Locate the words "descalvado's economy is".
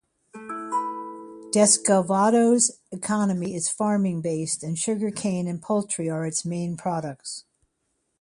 1.53-3.69